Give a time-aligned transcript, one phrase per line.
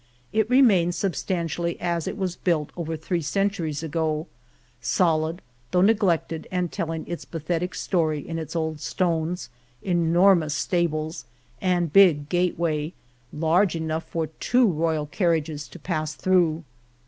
[0.33, 4.25] It remains substantially as it was built over three centuries ago,
[4.81, 9.51] solid, though neglected and telling its pathetic story in its old stones,
[9.83, 11.25] enormous stables,
[11.61, 12.93] and big gateway,
[13.31, 16.63] large enough for two royal carriages to pass through.